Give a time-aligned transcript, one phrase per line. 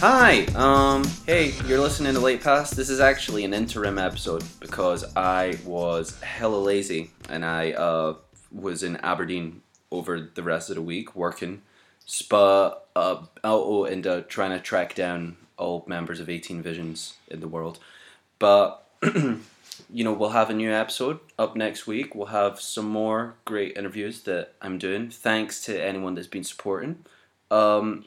[0.00, 0.44] Hi.
[0.54, 1.02] Um.
[1.26, 2.70] Hey, you're listening to Late Pass.
[2.70, 8.14] This is actually an interim episode because I was hella lazy and I uh
[8.52, 11.62] was in Aberdeen over the rest of the week working,
[12.06, 17.48] spa uh and uh, trying to track down all members of 18 Visions in the
[17.48, 17.80] world,
[18.38, 18.84] but.
[19.92, 22.14] you know, we'll have a new episode up next week.
[22.14, 25.08] We'll have some more great interviews that I'm doing.
[25.08, 27.04] Thanks to anyone that's been supporting.
[27.48, 28.04] Um,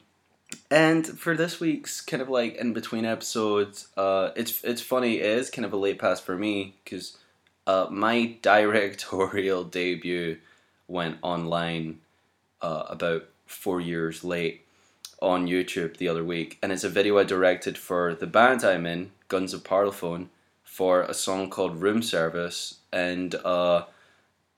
[0.70, 5.18] and for this week's kind of like in between episodes, uh, it's it's funny.
[5.18, 7.16] It is kind of a late pass for me because
[7.66, 10.38] uh, my directorial debut
[10.88, 12.00] went online
[12.60, 14.64] uh, about four years late
[15.20, 18.86] on YouTube the other week, and it's a video I directed for the band I'm
[18.86, 20.28] in, Guns of Parlophone,
[20.64, 23.84] for a song called Room Service, and uh,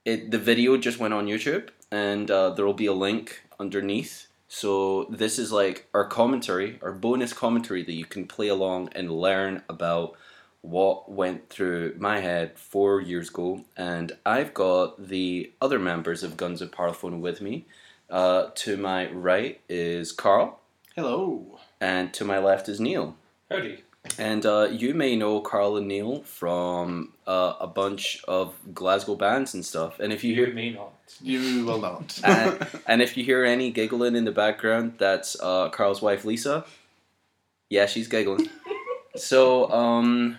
[0.05, 4.29] it the video just went on YouTube, and uh, there will be a link underneath.
[4.49, 9.11] So this is like our commentary, our bonus commentary that you can play along and
[9.11, 10.15] learn about
[10.61, 13.65] what went through my head four years ago.
[13.77, 17.67] And I've got the other members of Guns of Parlophone with me.
[18.09, 20.61] Uh, to my right is Carl,
[20.95, 21.59] Hello.
[21.81, 23.17] and to my left is Neil.
[23.51, 23.83] Howdy.
[24.19, 29.55] And uh, you may know Carl and Neil from uh, a bunch of Glasgow bands
[29.55, 29.99] and stuff.
[29.99, 30.93] And if you You hear may not.
[31.21, 32.21] You will not.
[32.25, 36.65] and, and if you hear any giggling in the background, that's uh, Carl's wife Lisa.
[37.71, 38.49] Yeah, she's giggling.
[39.17, 40.39] so, um,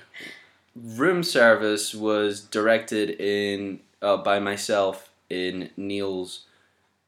[0.75, 6.45] room service was directed in uh, by myself in Neil's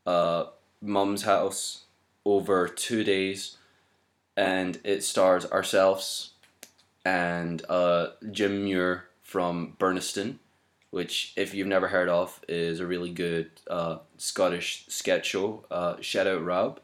[0.05, 0.45] uh,
[0.81, 1.83] mum's house
[2.25, 3.58] over two days,
[4.36, 6.31] and it stars ourselves
[7.05, 10.39] and uh, Jim Muir from Burnistoun
[10.89, 15.65] which, if you've never heard of, is a really good uh, Scottish sketch show.
[15.70, 16.80] Uh, shout out Rob,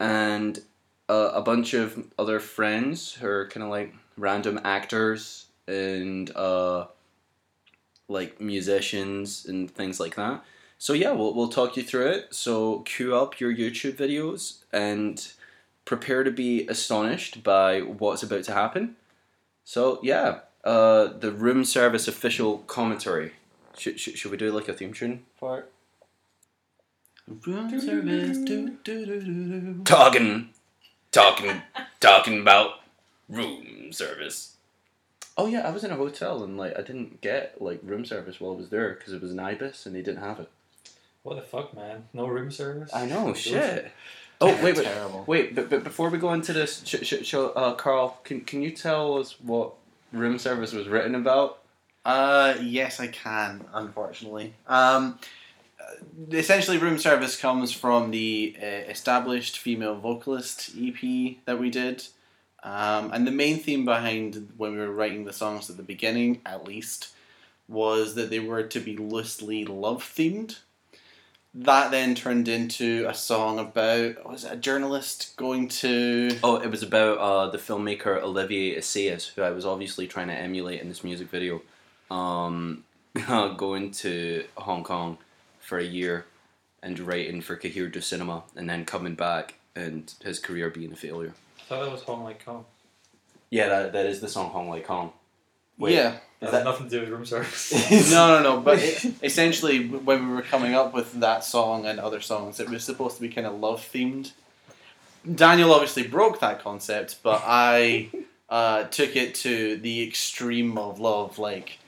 [0.00, 0.60] and
[1.08, 6.86] uh, a bunch of other friends who are kind of like random actors and uh,
[8.08, 10.44] like musicians and things like that.
[10.78, 12.34] So yeah, we'll we'll talk you through it.
[12.34, 15.26] So queue up your YouTube videos and
[15.84, 18.96] prepare to be astonished by what's about to happen.
[19.64, 23.32] So yeah, uh, the room service official commentary.
[23.78, 25.72] Should, should, should we do like a theme tune for it?
[27.46, 28.38] Room service.
[28.38, 29.82] Do, do, do, do, do.
[29.84, 30.50] Talking,
[31.12, 31.62] talking,
[32.00, 32.80] talking about
[33.28, 34.56] room service.
[35.38, 38.40] Oh yeah, I was in a hotel and like I didn't get like room service
[38.40, 40.48] while I was there because it was an ibis and they didn't have it.
[41.22, 42.04] What the fuck, man?
[42.12, 42.90] No room service?
[42.94, 43.92] I know, shit.
[44.38, 45.24] Oh wait, wait, Terrible.
[45.26, 45.54] wait!
[45.54, 48.70] But, but before we go into this, sh- sh- sh- uh, Carl, can can you
[48.70, 49.72] tell us what
[50.12, 51.62] room service was written about?
[52.04, 53.64] Uh, yes, I can.
[53.72, 55.18] Unfortunately, um,
[56.30, 62.06] essentially, room service comes from the uh, established female vocalist EP that we did,
[62.62, 66.40] um, and the main theme behind when we were writing the songs at the beginning,
[66.46, 67.14] at least,
[67.68, 70.58] was that they were to be loosely love themed.
[71.58, 76.70] That then turned into a song about was it a journalist going to Oh, it
[76.70, 80.88] was about uh, the filmmaker Olivier Assayas, who I was obviously trying to emulate in
[80.88, 81.62] this music video,
[82.10, 82.84] um,
[83.56, 85.16] going to Hong Kong
[85.58, 86.26] for a year
[86.82, 90.96] and writing for Cahiers du Cinema, and then coming back and his career being a
[90.96, 91.32] failure.
[91.58, 92.66] I thought that was hong Like Home.
[93.48, 95.12] Yeah, that, that is the song Hong Like Hong.
[95.78, 96.18] Wait, yeah.
[96.40, 97.72] That Is has that- nothing to do with room service.
[98.10, 98.60] no, no, no.
[98.68, 102.68] But it, essentially, when we were coming up with that song and other songs, it
[102.68, 104.32] was supposed to be kind of love themed.
[105.34, 108.10] Daniel obviously broke that concept, but I
[108.50, 111.78] uh, took it to the extreme of love, like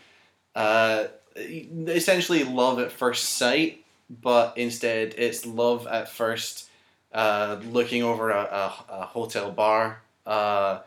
[0.56, 1.04] uh,
[1.36, 6.68] essentially love at first sight, but instead it's love at first
[7.12, 10.00] uh, looking over a, a, a hotel bar.
[10.26, 10.80] Uh,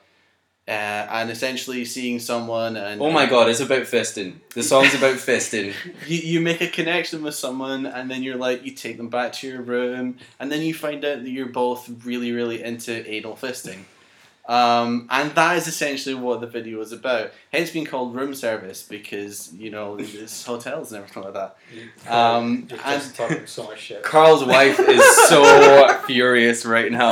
[0.72, 4.36] uh, and essentially seeing someone and Oh my god, it's about fisting.
[4.56, 5.74] The song's about fisting.
[6.08, 9.34] you, you make a connection with someone and then you're like you take them back
[9.34, 13.36] to your room and then you find out that you're both really really into anal
[13.36, 13.80] fisting
[14.50, 18.82] um, and that is essentially what the video is about hence being called room service
[18.82, 21.58] because you know there's hotels and everything like that
[22.12, 24.04] Um, You're and- just talking so much shit.
[24.04, 25.42] Carl's wife is so
[26.08, 27.12] furious right now.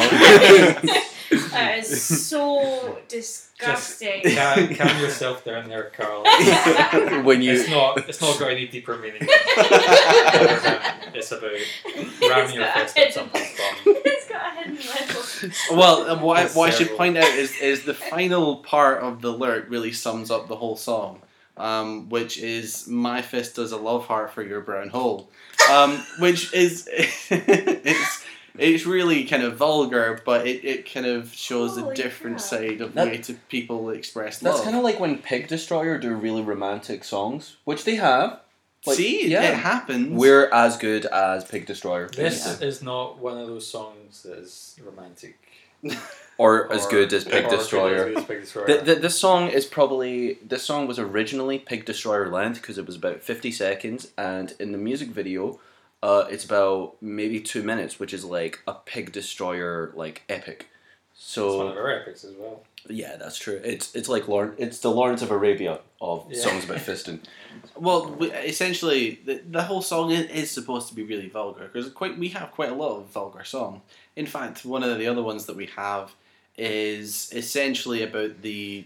[1.30, 4.22] That is so disgusting.
[4.36, 6.24] Calm, calm yourself down there, Carl.
[7.24, 8.10] when you It's not.
[8.10, 9.22] It's not got any deeper meaning.
[11.14, 11.52] it's about
[12.30, 13.96] ramming your fist at something's bum.
[14.06, 15.78] it's got a hidden level.
[15.78, 19.22] well uh, what, I, what I should point out is, is the final part of
[19.22, 21.22] the lyric really sums up the whole song
[21.58, 25.30] um, which is my fist does a love heart for your brown hole
[25.72, 28.24] um, which is it's
[28.60, 32.48] It's really kind of vulgar, but it, it kind of shows a different crap.
[32.48, 34.60] side of That- way to people express themselves.
[34.60, 38.40] That's kind of like when Pig Destroyer do really romantic songs, which they have.
[38.86, 39.44] like, See, yeah.
[39.44, 40.18] it happens.
[40.18, 42.10] We're as good as Pig Destroyer.
[42.10, 45.38] This is not one of those songs that is romantic.
[46.38, 48.14] or as Or- good as or Pig as good Destroyer.
[48.18, 48.68] as Pig Destroyer.
[48.68, 52.86] The, the, this song is probably this song was originally Pig Destroyer length because it
[52.86, 55.60] was about fifty seconds, and in the music video,
[56.02, 60.68] uh, it's about maybe two minutes, which is like a Pig Destroyer like epic.
[61.14, 62.64] So it's one of our epics as well.
[62.88, 63.60] yeah, that's true.
[63.64, 66.42] It's it's like Lawrence, it's the Lawrence of Arabia of Yeah.
[66.42, 67.20] songs about fisting.
[67.76, 71.90] Well, we, essentially, the, the whole song is, is supposed to be really vulgar because
[71.92, 73.82] quite we have quite a lot of vulgar songs.
[74.16, 76.12] In fact, one of the other ones that we have
[76.58, 78.86] is essentially about the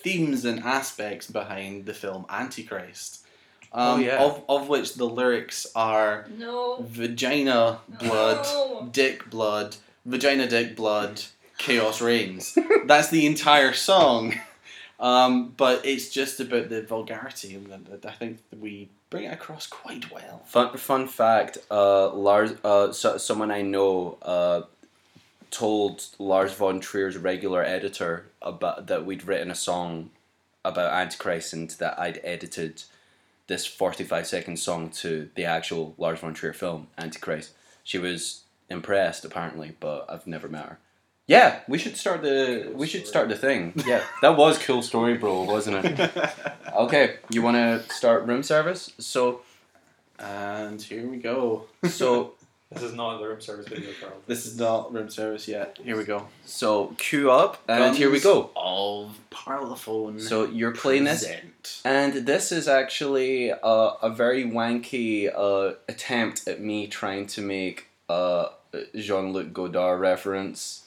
[0.00, 3.25] themes and aspects behind the film Antichrist.
[3.72, 4.22] Um, Oh, yeah.
[4.24, 6.78] of, of which the lyrics are No.
[6.88, 8.88] vagina blood, No.
[8.92, 11.22] dick blood, vagina dick blood,
[11.58, 12.56] chaos reigns.
[12.86, 14.34] That's the entire song.
[14.98, 20.10] Um, but it's just about the vulgarity, and I think we bring it across quite
[20.10, 20.42] well.
[20.46, 24.62] Fun fun fact: uh, Lars, uh, so, someone I know, uh,
[25.50, 30.10] told Lars von Trier's regular editor about that we'd written a song
[30.64, 32.82] about Antichrist and that I'd edited
[33.46, 37.52] this forty-five second song to the actual Lars von Trier film Antichrist.
[37.84, 40.78] She was impressed apparently, but I've never met her.
[41.28, 43.10] Yeah, we should start the Cool we should story.
[43.10, 43.72] start the thing.
[43.86, 46.10] Yeah, that was cool story, bro, wasn't it?
[46.76, 48.92] Okay, you want to start room service?
[48.98, 49.40] So
[50.18, 51.64] and here we go.
[51.88, 52.34] so
[52.72, 54.14] This is not the room service video, Carl.
[54.26, 55.78] This is not room service yet.
[55.82, 56.26] Here we go.
[56.44, 58.50] So cue up, and here we Guns go.
[58.56, 60.20] Of Parlophone.
[60.20, 61.24] So you're playing this,
[61.84, 67.86] and this is actually a, a very wanky uh, attempt at me trying to make
[68.08, 68.48] a
[68.96, 70.85] Jean Luc Godard reference.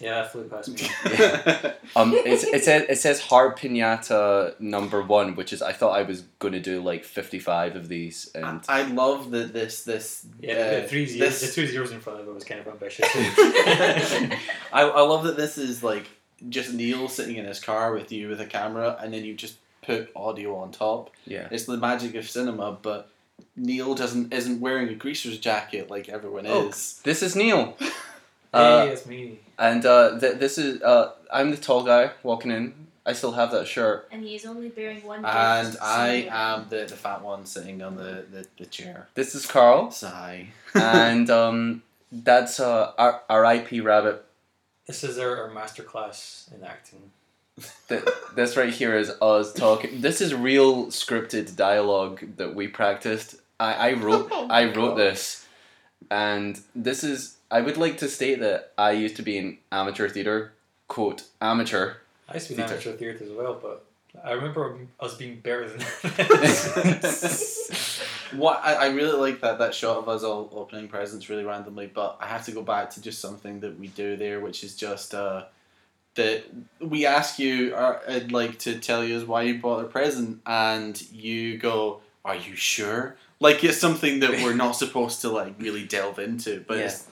[0.00, 0.88] Yeah, that flew past me.
[1.96, 6.02] Um, it's, it says it says hard pinata number one, which is I thought I
[6.02, 10.26] was going to do like fifty five of these, and I love that this this
[10.40, 12.60] Yeah, uh, the three zeros, this- the two zeros in front of it was kind
[12.60, 13.08] of ambitious.
[13.14, 16.06] I, I love that this is like
[16.50, 19.56] just Neil sitting in his car with you with a camera, and then you just
[19.82, 21.10] put audio on top.
[21.24, 23.08] yeah, It's the magic of cinema, but
[23.54, 26.68] Neil doesn't isn't wearing a greaser's jacket like everyone Oh.
[26.68, 27.00] is.
[27.04, 27.76] this is Neil.
[28.52, 29.38] Hey, Uh, it's me.
[29.58, 32.74] and uh, th- this is uh, I'm the tall guy walking in.
[33.08, 34.08] I still have that shirt.
[34.10, 37.94] And he is only bearing one And I am the, the fat one sitting on
[37.94, 39.06] the, the, the chair.
[39.14, 39.92] This is Carl.
[39.92, 40.48] Sigh.
[40.74, 43.80] and um, that's uh, our, R.I.P.
[43.80, 44.24] Rabbit.
[44.88, 47.12] This is our, our masterclass in acting.
[47.88, 48.02] Th-
[48.34, 50.00] this right here is us talking.
[50.00, 53.36] This is real scripted dialogue that we practiced.
[53.60, 54.98] I, I wrote Oh I wrote God.
[54.98, 55.46] this,
[56.10, 57.35] and this is.
[57.50, 60.52] I would like to state that I used to be in amateur theater.
[60.88, 61.94] Quote amateur.
[62.28, 62.90] I used to be in Theatre.
[62.90, 63.84] amateur theatre as well, but
[64.24, 65.80] I remember us being better than
[68.32, 71.86] What I, I really like that that shot of us all opening presents really randomly,
[71.86, 74.74] but I have to go back to just something that we do there, which is
[74.74, 75.44] just uh,
[76.16, 76.42] that
[76.80, 80.40] we ask you, uh, I'd like to tell you is why you bought a present,
[80.44, 85.54] and you go, "Are you sure?" Like it's something that we're not supposed to like
[85.60, 87.06] really delve into, but it's,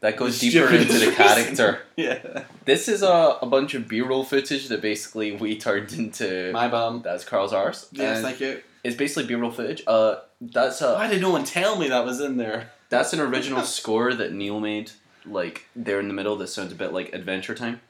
[0.00, 1.80] That goes deeper into the character.
[1.96, 6.52] yeah, This is a, a bunch of B-roll footage that basically we turned into.
[6.52, 7.02] my bum.
[7.02, 7.88] that's Carl's arse.
[7.90, 8.62] Yes, and thank you.
[8.84, 9.82] it's basically B-roll footage.
[9.88, 12.70] Uh, that's a Why did no one tell me that was in there?
[12.90, 14.92] That's an original score that Neil made.
[15.26, 17.80] Like there in the middle, that sounds a bit like Adventure Time.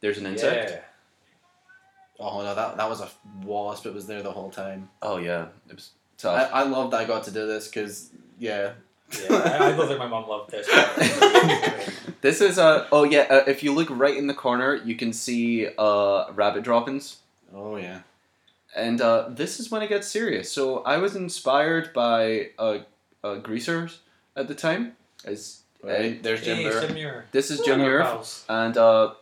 [0.00, 0.70] There's an insect.
[0.70, 0.80] yeah.
[2.18, 3.08] Oh no, that that was a
[3.44, 3.86] wasp.
[3.86, 4.90] It was there the whole time.
[5.00, 6.50] Oh yeah, it was I, tough.
[6.52, 8.72] I love that I got to do this because yeah,
[9.12, 10.66] Yeah, I, I don't think my mom loved this.
[12.20, 13.26] this is uh oh yeah.
[13.28, 17.18] Uh, if you look right in the corner, you can see uh rabbit droppings,
[17.54, 18.00] oh yeah.
[18.74, 20.50] and uh, this is when it gets serious.
[20.50, 22.78] So I was inspired by uh,
[23.22, 24.00] uh greasers
[24.36, 24.96] at the time.
[25.24, 27.24] As Right, there's Jim hey, Muir.
[27.32, 29.14] this is Jim of Muir and uh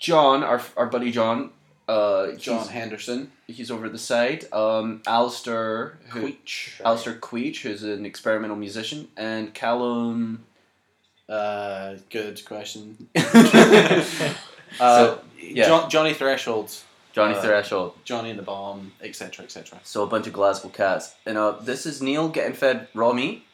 [0.00, 1.50] John, our our buddy John.
[1.88, 3.32] Uh, John he's, Henderson.
[3.46, 4.50] he's over the side.
[4.52, 6.80] Um, Alistair, who, Queech.
[6.84, 10.44] Alistair Queech, who's an experimental musician, and Callum.
[11.28, 13.08] Uh, good question.
[13.16, 14.04] uh,
[14.80, 15.66] Uh, yeah.
[15.66, 16.72] John, Johnny Threshold,
[17.12, 17.94] Johnny uh, Threshold.
[18.04, 19.78] Johnny and the Bomb, etc., etc.
[19.84, 21.14] So a bunch of Glasgow cats.
[21.26, 23.44] And uh, this is Neil getting fed raw meat.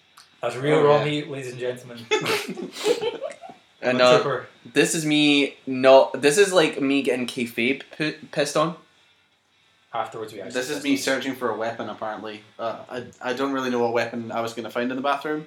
[0.41, 1.05] That's real Oh, raw yeah.
[1.07, 1.99] meat, ladies and gentlemen.
[3.81, 5.57] And uh, this is me.
[5.67, 8.77] No, this is like me getting kayfabe p- pissed on.
[9.95, 10.61] Afterwards, we actually.
[10.61, 10.99] This is me it.
[10.99, 11.89] searching for a weapon.
[11.89, 14.97] Apparently, uh, I I don't really know what weapon I was going to find in
[14.97, 15.47] the bathroom.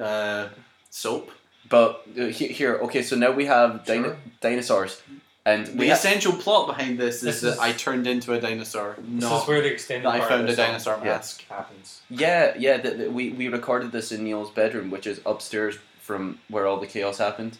[0.00, 0.48] Uh,
[0.90, 1.30] soap.
[1.68, 4.16] but uh, he- here, okay, so now we have dino- Sure.
[4.40, 5.02] dinosaurs,
[5.44, 8.32] and The we have, essential plot behind this is This that is- I turned into
[8.34, 10.66] a dinosaur, This not is where the extended that I found of a the song
[10.66, 11.04] dinosaur Yeah.
[11.04, 11.44] mask.
[11.48, 12.00] happens.
[12.10, 16.38] yeah, yeah, the, the, we we recorded this in Neil's bedroom, which is upstairs from
[16.48, 17.58] where all the chaos happened.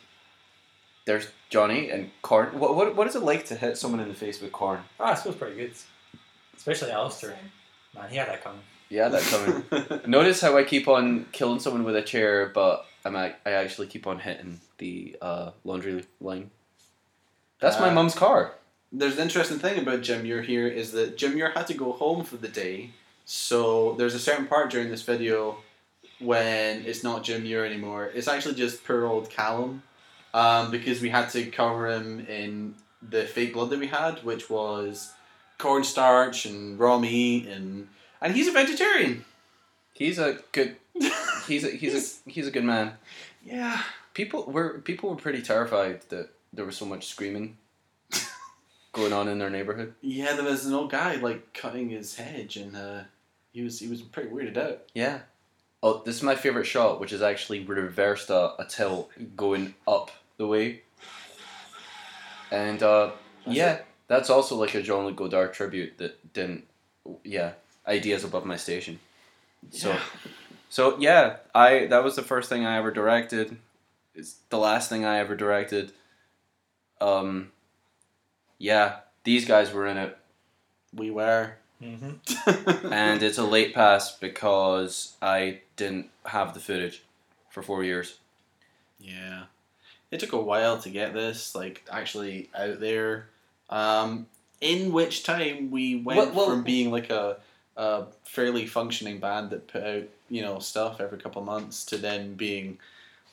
[1.07, 2.59] There's Johnny and corn.
[2.59, 4.81] What what what is it like to hit someone in the face with corn?
[5.01, 5.73] Ah, it feels pretty good.
[6.57, 7.37] Especially Alistair.
[7.95, 8.61] Man, he had that coming.
[8.91, 10.01] Yeah, that coming.
[10.07, 13.87] Notice how I keep on killing someone with a chair, but I'm ac- I actually
[13.87, 16.51] keep on hitting the uh, laundry line.
[17.61, 18.53] That's my Uh, mum's car.
[18.93, 21.93] There's an interesting thing about Jim Muir here is that Jim Muir had to go
[21.93, 22.91] home for the day,
[23.25, 25.59] so there's a certain part during this video
[26.21, 28.11] when it's not Jim Muir anymore.
[28.15, 29.83] It's actually just poor old Callum,
[30.37, 34.51] um, because we had to cover him in the fake blood that we had, which
[34.51, 35.15] was
[35.57, 37.89] cornstarch and raw meat, and
[38.21, 39.25] and he's a vegetarian.
[39.95, 40.77] He's a good.
[41.47, 41.95] He's a he's
[42.27, 42.95] a he's a good man.
[43.45, 43.81] Yeah.
[44.15, 47.57] People were people were pretty terrified that there was so much screaming
[48.93, 49.95] going on in their neighborhood.
[50.01, 53.03] Yeah, there was an old guy like cutting his hedge, and uh,
[53.53, 54.87] he was he was pretty weirded out.
[54.93, 55.21] Yeah.
[55.85, 60.11] Oh, this is my favorite shot, which is actually reversed a, a tilt going up
[60.37, 60.83] the way.
[62.51, 63.11] And uh,
[63.45, 63.79] That's yeah,
[64.09, 66.65] that's also like a Jean Luc Godard tribute that didn't.
[67.25, 67.53] Yeah,
[67.87, 68.99] ideas above my station.
[69.71, 70.01] So, Yeah.
[70.69, 73.57] so yeah, I that was the first thing I ever directed.
[74.15, 75.93] It's the last thing I ever directed.
[77.01, 77.51] Um.
[78.59, 80.17] Yeah, these guys were in it.
[80.95, 81.55] we were.
[81.83, 82.87] Mm-hmm.
[82.93, 87.03] and it's a late pass because I didn't have the footage
[87.51, 88.19] for four years.
[88.99, 89.45] Yeah.
[90.11, 93.29] It took a while to get this, like, actually out there.
[93.71, 94.27] Um,
[94.61, 97.39] in which time we went Well- well- from being like a,
[97.77, 101.97] a fairly functioning band that put out, you know, stuff every couple of months to
[101.99, 102.79] then being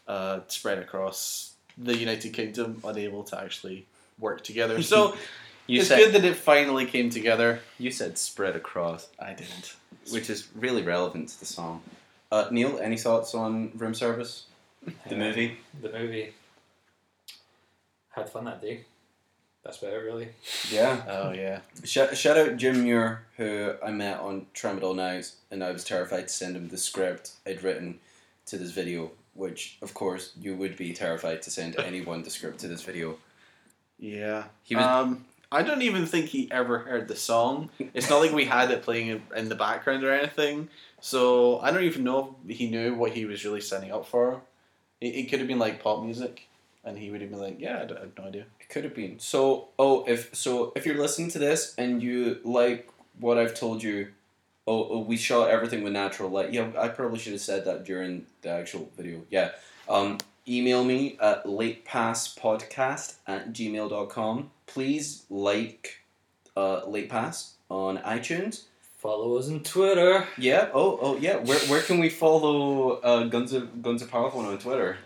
[0.07, 3.85] uh, spread across the United Kingdom, unable to actually
[4.19, 4.81] work together.
[4.81, 5.15] So
[5.67, 7.61] You it's said good that it finally came together.
[7.79, 9.75] you said spread across, I didn't.
[10.11, 11.81] which is really relevant to the song.
[12.33, 14.47] Uh, Neil, any thoughts on room service,
[15.07, 15.57] the movie?
[15.81, 16.33] The movie.
[18.13, 18.85] Had fun that day.
[19.63, 20.29] That's about it, really.
[20.69, 21.03] Yeah.
[21.07, 21.59] Oh, yeah.
[21.85, 26.27] Shout, shout out Jim Muir, who I met on Tramadol Nights, and I was terrified
[26.27, 27.99] to send him the script I'd written
[28.47, 32.59] to this video, which, of course, you would be terrified to send anyone the script
[32.59, 33.17] to this video.
[33.97, 34.45] Yeah.
[34.63, 37.69] He was- Um, I don't even think he ever heard the song.
[37.93, 40.67] It's not like we had it playing in- in the background or anything.
[40.99, 44.41] So I don't even know if he knew what he was really signing up for.
[44.99, 46.47] It, it could have been like pop music,
[46.83, 48.83] and he would have been like, "Yeah, I, d- I have no idea." It could
[48.83, 49.19] have been.
[49.19, 53.83] So, oh, if so, if you're listening to this and you like what I've told
[53.83, 54.09] you,
[54.67, 56.51] oh, oh we shot everything with natural light.
[56.51, 59.21] Yeah, I probably should have said that during the actual video.
[59.29, 59.51] Yeah.
[59.87, 64.51] Um, email me at latepasspodcast at gmail.com.
[64.65, 65.99] Please like
[66.55, 68.63] uh, Late Pass on iTunes.
[68.97, 70.25] Follow us on Twitter.
[70.37, 70.69] Yeah.
[70.73, 71.35] Oh, oh, yeah.
[71.35, 74.97] Where, where can we follow uh, Guns of Guns of Parlophone on Twitter?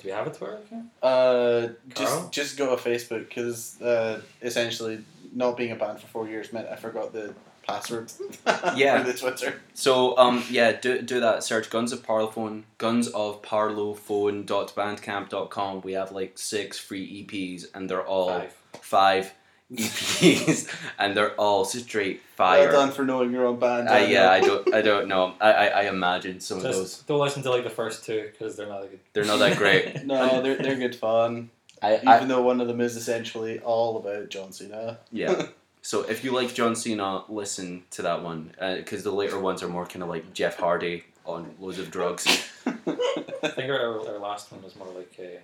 [0.00, 0.86] Do we have a Twitter account?
[1.02, 5.04] Uh, just just go to Facebook because uh, essentially
[5.34, 7.34] not being a band for four years meant I forgot the
[7.66, 8.10] password.
[8.74, 9.02] Yeah.
[9.04, 9.60] for the Twitter.
[9.74, 11.44] So um yeah, do, do that.
[11.44, 15.80] Search Guns of Parlophone, Guns of Parlophone.bandcamp.com.
[15.82, 18.54] We have like six free EPs and they're all Five.
[18.80, 19.32] five
[19.72, 20.66] EPs
[20.98, 22.60] and they're all straight fire.
[22.60, 22.72] Well fire.
[22.72, 23.88] done for knowing your own band.
[23.88, 24.62] Uh, yeah, I Daniel.
[24.64, 25.34] don't I don't know.
[25.40, 28.56] I, I, I imagine some of those don't listen to like the first two because
[28.56, 29.00] they're not that good.
[29.12, 30.04] they're not that great.
[30.04, 31.50] No, they're they're good fun.
[31.82, 34.98] I, Even I though one of them is essentially all about John Cena.
[35.12, 35.46] yeah.
[35.82, 39.68] So if you like John Cena, listen to that one because the later ones are
[39.68, 42.26] more kind of like Jeff Hardy on loads of drugs.
[42.66, 45.38] I think our, our last one was more like uh,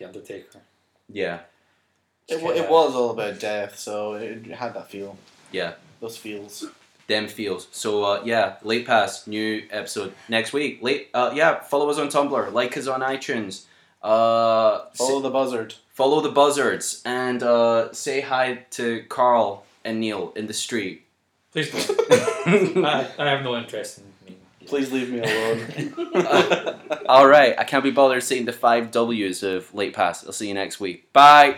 [0.00, 0.58] The Undertaker.
[1.08, 1.40] Yeah,
[2.30, 5.16] It, wa- it was all about death, so it had that feel.
[5.52, 5.74] yeah.
[6.00, 6.64] Those feels.
[7.08, 7.68] them feels.
[7.72, 10.82] So uh, yeah, late pass, new episode next week.
[10.82, 11.60] Late, uh, yeah.
[11.60, 13.64] Follow us on Tumblr, like us on iTunes.
[14.02, 15.74] Uh, Follow s- the buzzard.
[15.92, 21.02] follow the buzzards and uh, say hi to Carl and Neil in the street.
[21.52, 21.90] Please don't.
[22.86, 24.04] I, I have no interest in.
[24.70, 26.74] Please leave me alone.
[27.08, 30.24] All right, I can't be bothered saying the five W's of late pass.
[30.24, 31.12] I'll see you next week.
[31.12, 31.56] Bye.